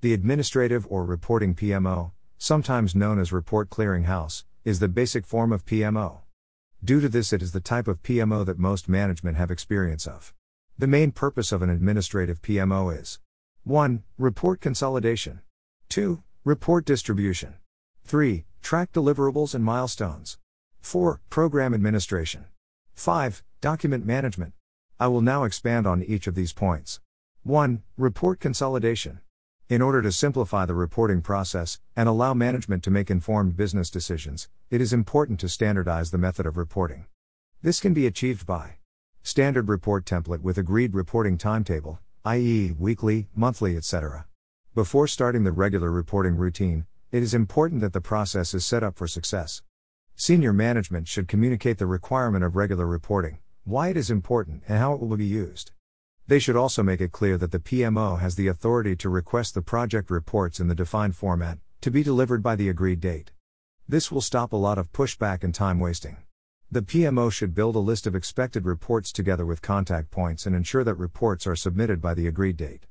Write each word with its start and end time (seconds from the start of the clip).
The 0.00 0.14
administrative 0.14 0.86
or 0.88 1.04
reporting 1.04 1.56
PMO, 1.56 2.12
sometimes 2.38 2.94
known 2.94 3.18
as 3.18 3.32
report 3.32 3.68
clearinghouse, 3.68 4.44
is 4.64 4.78
the 4.78 4.86
basic 4.86 5.26
form 5.26 5.50
of 5.50 5.66
PMO. 5.66 6.20
Due 6.84 7.00
to 7.00 7.08
this, 7.08 7.32
it 7.32 7.42
is 7.42 7.50
the 7.50 7.60
type 7.60 7.88
of 7.88 8.04
PMO 8.04 8.46
that 8.46 8.60
most 8.60 8.88
management 8.88 9.36
have 9.36 9.50
experience 9.50 10.06
of. 10.06 10.32
The 10.78 10.86
main 10.86 11.10
purpose 11.10 11.50
of 11.50 11.62
an 11.62 11.70
administrative 11.70 12.40
PMO 12.42 12.96
is 12.96 13.18
1. 13.64 14.04
Report 14.18 14.60
consolidation, 14.60 15.40
2. 15.88 16.22
Report 16.44 16.84
distribution, 16.84 17.54
3. 18.04 18.44
Track 18.62 18.92
deliverables 18.92 19.52
and 19.52 19.64
milestones, 19.64 20.38
4. 20.80 21.20
Program 21.28 21.74
administration, 21.74 22.44
5. 22.94 23.42
Document 23.60 24.06
management. 24.06 24.52
I 25.00 25.08
will 25.08 25.22
now 25.22 25.42
expand 25.42 25.88
on 25.88 26.04
each 26.04 26.28
of 26.28 26.36
these 26.36 26.52
points. 26.52 27.00
1. 27.42 27.82
Report 27.96 28.38
consolidation. 28.38 29.18
In 29.68 29.82
order 29.82 30.00
to 30.00 30.12
simplify 30.12 30.64
the 30.64 30.72
reporting 30.72 31.20
process 31.20 31.78
and 31.94 32.08
allow 32.08 32.32
management 32.32 32.82
to 32.84 32.90
make 32.90 33.10
informed 33.10 33.54
business 33.54 33.90
decisions, 33.90 34.48
it 34.70 34.80
is 34.80 34.94
important 34.94 35.38
to 35.40 35.48
standardize 35.50 36.10
the 36.10 36.16
method 36.16 36.46
of 36.46 36.56
reporting. 36.56 37.04
This 37.60 37.78
can 37.78 37.92
be 37.92 38.06
achieved 38.06 38.46
by 38.46 38.78
standard 39.22 39.68
report 39.68 40.06
template 40.06 40.40
with 40.40 40.56
agreed 40.56 40.94
reporting 40.94 41.36
timetable, 41.36 41.98
i.e., 42.24 42.72
weekly, 42.78 43.28
monthly, 43.34 43.76
etc. 43.76 44.24
Before 44.74 45.06
starting 45.06 45.44
the 45.44 45.52
regular 45.52 45.90
reporting 45.90 46.36
routine, 46.36 46.86
it 47.12 47.22
is 47.22 47.34
important 47.34 47.82
that 47.82 47.92
the 47.92 48.00
process 48.00 48.54
is 48.54 48.64
set 48.64 48.82
up 48.82 48.96
for 48.96 49.06
success. 49.06 49.60
Senior 50.16 50.54
management 50.54 51.08
should 51.08 51.28
communicate 51.28 51.76
the 51.76 51.84
requirement 51.84 52.42
of 52.42 52.56
regular 52.56 52.86
reporting, 52.86 53.36
why 53.64 53.88
it 53.88 53.98
is 53.98 54.10
important, 54.10 54.62
and 54.66 54.78
how 54.78 54.94
it 54.94 55.00
will 55.00 55.14
be 55.14 55.26
used. 55.26 55.72
They 56.28 56.38
should 56.38 56.56
also 56.56 56.82
make 56.82 57.00
it 57.00 57.10
clear 57.10 57.38
that 57.38 57.52
the 57.52 57.58
PMO 57.58 58.20
has 58.20 58.34
the 58.34 58.48
authority 58.48 58.94
to 58.96 59.08
request 59.08 59.54
the 59.54 59.62
project 59.62 60.10
reports 60.10 60.60
in 60.60 60.68
the 60.68 60.74
defined 60.74 61.16
format, 61.16 61.56
to 61.80 61.90
be 61.90 62.02
delivered 62.02 62.42
by 62.42 62.54
the 62.54 62.68
agreed 62.68 63.00
date. 63.00 63.30
This 63.88 64.12
will 64.12 64.20
stop 64.20 64.52
a 64.52 64.56
lot 64.56 64.76
of 64.76 64.92
pushback 64.92 65.42
and 65.42 65.54
time 65.54 65.80
wasting. 65.80 66.18
The 66.70 66.82
PMO 66.82 67.32
should 67.32 67.54
build 67.54 67.76
a 67.76 67.78
list 67.78 68.06
of 68.06 68.14
expected 68.14 68.66
reports 68.66 69.10
together 69.10 69.46
with 69.46 69.62
contact 69.62 70.10
points 70.10 70.44
and 70.44 70.54
ensure 70.54 70.84
that 70.84 70.96
reports 70.96 71.46
are 71.46 71.56
submitted 71.56 72.02
by 72.02 72.12
the 72.12 72.26
agreed 72.26 72.58
date. 72.58 72.84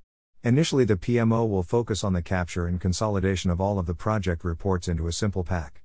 Initially, 0.44 0.84
the 0.84 0.98
PMO 0.98 1.48
will 1.48 1.62
focus 1.62 2.04
on 2.04 2.14
the 2.14 2.24
capture 2.24 2.66
and 2.66 2.82
consolidation 2.82 3.52
of 3.52 3.62
all 3.62 3.78
of 3.78 3.86
the 3.86 3.94
project 3.94 4.44
reports 4.44 4.88
into 4.88 5.06
a 5.06 5.12
simple 5.12 5.44
pack. 5.44 5.84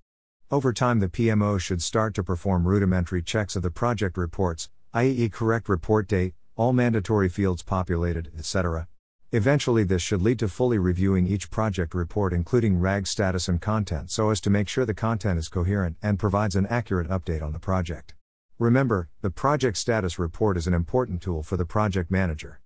Over 0.50 0.72
time, 0.72 1.00
the 1.00 1.08
PMO 1.08 1.60
should 1.60 1.82
start 1.82 2.14
to 2.14 2.24
perform 2.24 2.66
rudimentary 2.66 3.20
checks 3.20 3.56
of 3.56 3.62
the 3.62 3.70
project 3.70 4.16
reports, 4.16 4.70
i.e., 4.94 5.28
correct 5.28 5.68
report 5.68 6.08
date, 6.08 6.32
all 6.56 6.72
mandatory 6.72 7.28
fields 7.28 7.62
populated, 7.62 8.30
etc. 8.36 8.88
Eventually, 9.34 9.82
this 9.82 10.02
should 10.02 10.20
lead 10.20 10.38
to 10.40 10.48
fully 10.48 10.76
reviewing 10.76 11.26
each 11.26 11.50
project 11.50 11.94
report, 11.94 12.34
including 12.34 12.80
RAG 12.80 13.06
status 13.06 13.48
and 13.48 13.62
content, 13.62 14.10
so 14.10 14.28
as 14.28 14.42
to 14.42 14.50
make 14.50 14.68
sure 14.68 14.84
the 14.84 14.92
content 14.92 15.38
is 15.38 15.48
coherent 15.48 15.96
and 16.02 16.18
provides 16.18 16.54
an 16.54 16.66
accurate 16.66 17.08
update 17.08 17.42
on 17.42 17.52
the 17.52 17.58
project. 17.58 18.14
Remember, 18.58 19.08
the 19.22 19.30
project 19.30 19.78
status 19.78 20.18
report 20.18 20.58
is 20.58 20.66
an 20.66 20.74
important 20.74 21.22
tool 21.22 21.42
for 21.42 21.56
the 21.56 21.64
project 21.64 22.10
manager. 22.10 22.60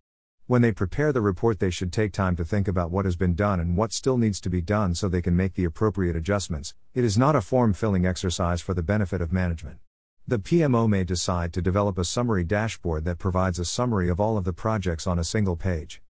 When 0.48 0.60
they 0.60 0.72
prepare 0.72 1.12
the 1.12 1.20
report, 1.20 1.60
they 1.60 1.70
should 1.70 1.92
take 1.92 2.12
time 2.12 2.34
to 2.36 2.44
think 2.44 2.66
about 2.66 2.90
what 2.90 3.04
has 3.04 3.16
been 3.16 3.34
done 3.34 3.60
and 3.60 3.76
what 3.76 3.92
still 3.92 4.18
needs 4.18 4.40
to 4.40 4.50
be 4.50 4.60
done 4.60 4.94
so 4.94 5.08
they 5.08 5.22
can 5.22 5.36
make 5.36 5.54
the 5.54 5.64
appropriate 5.64 6.16
adjustments. 6.16 6.74
It 6.94 7.04
is 7.04 7.16
not 7.16 7.36
a 7.36 7.40
form 7.40 7.72
filling 7.72 8.04
exercise 8.04 8.60
for 8.60 8.74
the 8.74 8.82
benefit 8.82 9.20
of 9.20 9.32
management. 9.32 9.78
The 10.28 10.40
PMO 10.40 10.88
may 10.88 11.04
decide 11.04 11.52
to 11.52 11.62
develop 11.62 11.98
a 11.98 12.04
summary 12.04 12.42
dashboard 12.42 13.04
that 13.04 13.16
provides 13.16 13.60
a 13.60 13.64
summary 13.64 14.08
of 14.08 14.18
all 14.18 14.36
of 14.36 14.42
the 14.42 14.52
projects 14.52 15.06
on 15.06 15.20
a 15.20 15.24
single 15.24 15.54
page. 15.54 16.02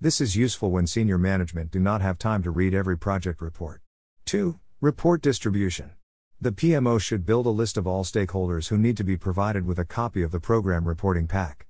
This 0.00 0.20
is 0.20 0.34
useful 0.34 0.72
when 0.72 0.88
senior 0.88 1.18
management 1.18 1.70
do 1.70 1.78
not 1.78 2.02
have 2.02 2.18
time 2.18 2.42
to 2.42 2.50
read 2.50 2.74
every 2.74 2.98
project 2.98 3.40
report. 3.40 3.80
2. 4.24 4.58
Report 4.80 5.22
distribution. 5.22 5.92
The 6.40 6.50
PMO 6.50 7.00
should 7.00 7.24
build 7.24 7.46
a 7.46 7.50
list 7.50 7.76
of 7.76 7.86
all 7.86 8.02
stakeholders 8.02 8.70
who 8.70 8.76
need 8.76 8.96
to 8.96 9.04
be 9.04 9.16
provided 9.16 9.64
with 9.64 9.78
a 9.78 9.84
copy 9.84 10.24
of 10.24 10.32
the 10.32 10.40
program 10.40 10.88
reporting 10.88 11.28
pack. 11.28 11.68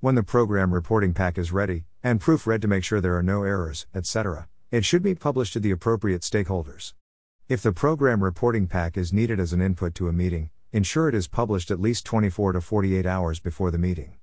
When 0.00 0.14
the 0.14 0.22
program 0.22 0.72
reporting 0.72 1.12
pack 1.12 1.36
is 1.36 1.52
ready, 1.52 1.84
and 2.02 2.18
proofread 2.18 2.62
to 2.62 2.68
make 2.68 2.82
sure 2.82 3.02
there 3.02 3.18
are 3.18 3.22
no 3.22 3.42
errors, 3.42 3.86
etc., 3.94 4.48
it 4.70 4.86
should 4.86 5.02
be 5.02 5.14
published 5.14 5.52
to 5.52 5.60
the 5.60 5.70
appropriate 5.70 6.22
stakeholders. 6.22 6.94
If 7.46 7.60
the 7.60 7.72
program 7.72 8.24
reporting 8.24 8.68
pack 8.68 8.96
is 8.96 9.12
needed 9.12 9.38
as 9.38 9.52
an 9.52 9.60
input 9.60 9.94
to 9.96 10.08
a 10.08 10.14
meeting, 10.14 10.48
ensure 10.72 11.08
it 11.08 11.14
is 11.14 11.28
published 11.28 11.70
at 11.70 11.80
least 11.80 12.04
24 12.06 12.52
to 12.52 12.60
48 12.60 13.06
hours 13.06 13.40
before 13.40 13.70
the 13.70 13.78
meeting. 13.78 14.16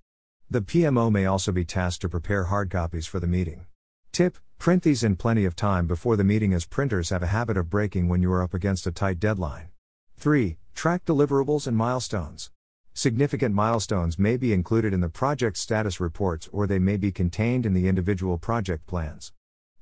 The 0.50 0.62
PMO 0.62 1.12
may 1.12 1.26
also 1.26 1.52
be 1.52 1.64
tasked 1.64 2.02
to 2.02 2.10
prepare 2.10 2.46
hard 2.46 2.70
copies 2.70 3.08
for 3.08 3.20
the 3.20 3.28
meeting. 3.28 3.66
Tip 4.12 4.38
Print 4.60 4.84
these 4.84 5.06
in 5.06 5.16
plenty 5.16 5.46
of 5.46 5.56
time 5.56 5.88
before 5.88 6.18
the 6.18 6.24
meeting, 6.26 6.52
as 6.52 6.66
printers 6.66 7.12
have 7.12 7.24
a 7.24 7.28
habit 7.28 7.56
of 7.56 7.70
breaking 7.70 8.10
when 8.10 8.22
you 8.22 8.30
are 8.30 8.44
up 8.44 8.54
against 8.54 8.86
a 8.86 8.92
tight 8.92 9.18
deadline. 9.18 9.70
3. 10.18 10.58
Track 10.76 11.06
deliverables 11.06 11.66
and 11.66 11.78
milestones. 11.78 12.52
Significant 12.94 13.56
milestones 13.56 14.20
may 14.20 14.36
be 14.36 14.52
included 14.52 14.94
in 14.94 15.00
the 15.00 15.08
project 15.08 15.56
status 15.56 16.02
reports 16.02 16.50
or 16.52 16.68
they 16.68 16.78
may 16.78 16.98
be 16.98 17.10
contained 17.10 17.66
in 17.66 17.74
the 17.74 17.88
individual 17.88 18.38
project 18.38 18.86
plans. 18.86 19.31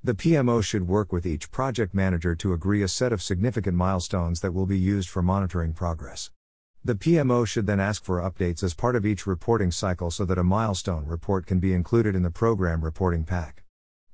The 0.04 0.14
PMO 0.14 0.64
should 0.64 0.88
work 0.88 1.12
with 1.12 1.26
each 1.26 1.50
project 1.50 1.96
manager 1.96 2.36
to 2.36 2.54
agree 2.54 2.84
a 2.84 2.88
set 2.88 3.12
of 3.12 3.24
significant 3.24 3.76
milestones 3.76 4.42
that 4.42 4.54
will 4.54 4.68
be 4.68 4.78
used 4.78 5.10
for 5.10 5.24
monitoring 5.24 5.74
progress. 5.74 6.30
The 6.88 6.96
PMO 6.96 7.46
should 7.46 7.68
then 7.68 7.82
ask 7.82 8.02
for 8.02 8.22
updates 8.22 8.64
as 8.64 8.74
part 8.74 8.96
of 8.96 9.06
each 9.06 9.28
reporting 9.28 9.72
cycle 9.72 10.10
so 10.10 10.24
that 10.24 10.38
a 10.38 10.44
milestone 10.46 11.06
report 11.06 11.46
can 11.46 11.60
be 11.60 11.74
included 11.74 12.16
in 12.16 12.24
the 12.24 12.32
program 12.32 12.82
reporting 12.82 13.26
pack. 13.26 13.66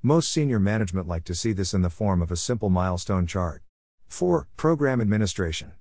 Most 0.02 0.32
senior 0.32 0.60
management 0.60 1.08
like 1.08 1.24
to 1.26 1.36
see 1.36 1.54
this 1.54 1.76
in 1.76 1.84
the 1.84 1.92
form 1.92 2.20
of 2.20 2.32
a 2.32 2.36
simple 2.36 2.72
milestone 2.72 3.28
chart. 3.28 3.62
4. 4.08 4.48
Program 4.58 5.02
administration. 5.02 5.74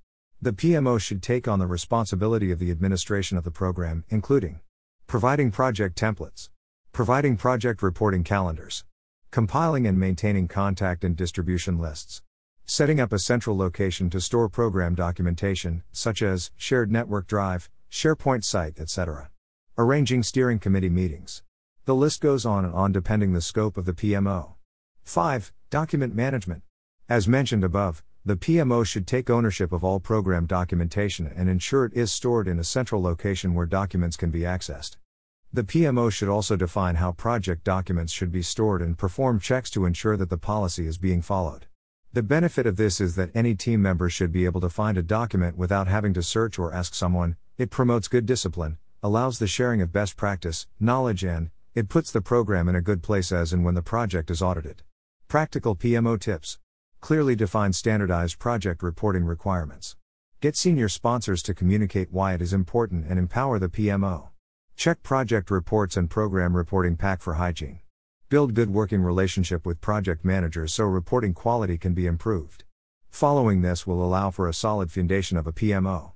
The 0.42 0.52
PMO 0.52 1.00
should 1.00 1.22
take 1.22 1.48
on 1.48 1.60
the 1.60 1.66
responsibility 1.66 2.50
of 2.50 2.58
the 2.58 2.70
administration 2.70 3.38
of 3.38 3.44
the 3.44 3.50
program, 3.50 4.04
including 4.10 4.60
providing 5.06 5.50
project 5.50 5.98
templates, 5.98 6.50
providing 6.92 7.38
project 7.38 7.82
reporting 7.82 8.22
calendars, 8.22 8.84
compiling 9.30 9.86
and 9.86 9.98
maintaining 9.98 10.46
contact 10.46 11.04
and 11.04 11.16
distribution 11.16 11.78
lists, 11.78 12.20
Setting 12.64 13.00
up 13.00 13.12
a 13.12 13.18
central 13.18 13.56
location 13.56 14.08
to 14.10 14.20
store 14.20 14.48
program 14.48 14.94
documentation, 14.94 15.82
such 15.92 16.22
as 16.22 16.50
shared 16.56 16.90
network 16.90 17.26
drive, 17.26 17.68
SharePoint 17.90 18.44
site, 18.44 18.78
etc. 18.78 19.30
Arranging 19.76 20.22
steering 20.22 20.58
committee 20.58 20.88
meetings. 20.88 21.42
The 21.84 21.94
list 21.94 22.20
goes 22.20 22.46
on 22.46 22.64
and 22.64 22.74
on 22.74 22.92
depending 22.92 23.32
the 23.32 23.40
scope 23.40 23.76
of 23.76 23.84
the 23.84 23.92
PMO. 23.92 24.54
5. 25.02 25.52
Document 25.68 26.14
management. 26.14 26.62
As 27.08 27.26
mentioned 27.26 27.64
above, 27.64 28.04
the 28.24 28.36
PMO 28.36 28.86
should 28.86 29.06
take 29.08 29.28
ownership 29.28 29.72
of 29.72 29.82
all 29.82 29.98
program 29.98 30.46
documentation 30.46 31.26
and 31.26 31.48
ensure 31.48 31.84
it 31.84 31.94
is 31.94 32.12
stored 32.12 32.46
in 32.46 32.60
a 32.60 32.64
central 32.64 33.02
location 33.02 33.52
where 33.52 33.66
documents 33.66 34.16
can 34.16 34.30
be 34.30 34.40
accessed. 34.40 34.96
The 35.52 35.64
PMO 35.64 36.10
should 36.12 36.28
also 36.28 36.54
define 36.54 36.94
how 36.94 37.12
project 37.12 37.64
documents 37.64 38.12
should 38.12 38.30
be 38.30 38.42
stored 38.42 38.80
and 38.80 38.96
perform 38.96 39.40
checks 39.40 39.70
to 39.72 39.84
ensure 39.84 40.16
that 40.16 40.30
the 40.30 40.38
policy 40.38 40.86
is 40.86 40.96
being 40.96 41.20
followed. 41.20 41.66
The 42.14 42.22
benefit 42.22 42.66
of 42.66 42.76
this 42.76 43.00
is 43.00 43.14
that 43.14 43.30
any 43.34 43.54
team 43.54 43.80
member 43.80 44.10
should 44.10 44.32
be 44.32 44.44
able 44.44 44.60
to 44.60 44.68
find 44.68 44.98
a 44.98 45.02
document 45.02 45.56
without 45.56 45.88
having 45.88 46.12
to 46.12 46.22
search 46.22 46.58
or 46.58 46.70
ask 46.70 46.92
someone, 46.92 47.36
it 47.56 47.70
promotes 47.70 48.06
good 48.06 48.26
discipline, 48.26 48.76
allows 49.02 49.38
the 49.38 49.46
sharing 49.46 49.80
of 49.80 49.94
best 49.94 50.14
practice, 50.14 50.66
knowledge, 50.78 51.24
and 51.24 51.50
it 51.74 51.88
puts 51.88 52.10
the 52.10 52.20
program 52.20 52.68
in 52.68 52.74
a 52.74 52.82
good 52.82 53.02
place 53.02 53.32
as 53.32 53.50
and 53.54 53.64
when 53.64 53.74
the 53.74 53.80
project 53.80 54.30
is 54.30 54.42
audited. 54.42 54.82
Practical 55.26 55.74
PMO 55.74 56.20
tips 56.20 56.58
Clearly 57.00 57.34
define 57.34 57.72
standardized 57.72 58.38
project 58.38 58.82
reporting 58.82 59.24
requirements. 59.24 59.96
Get 60.42 60.54
senior 60.54 60.90
sponsors 60.90 61.42
to 61.44 61.54
communicate 61.54 62.12
why 62.12 62.34
it 62.34 62.42
is 62.42 62.52
important 62.52 63.06
and 63.08 63.18
empower 63.18 63.58
the 63.58 63.70
PMO. 63.70 64.28
Check 64.76 65.02
project 65.02 65.50
reports 65.50 65.96
and 65.96 66.10
program 66.10 66.54
reporting 66.54 66.98
pack 66.98 67.22
for 67.22 67.34
hygiene. 67.34 67.80
Build 68.32 68.54
good 68.54 68.70
working 68.70 69.02
relationship 69.02 69.66
with 69.66 69.82
project 69.82 70.24
managers 70.24 70.72
so 70.72 70.84
reporting 70.84 71.34
quality 71.34 71.76
can 71.76 71.92
be 71.92 72.06
improved. 72.06 72.64
Following 73.10 73.60
this 73.60 73.86
will 73.86 74.02
allow 74.02 74.30
for 74.30 74.48
a 74.48 74.54
solid 74.54 74.90
foundation 74.90 75.36
of 75.36 75.46
a 75.46 75.52
PMO. 75.52 76.11